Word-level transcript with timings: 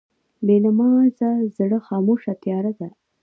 بېنمازه 0.45 1.31
زړه 1.57 1.79
خاموشه 1.87 2.33
تیاره 2.43 2.71
ده. 2.79 2.89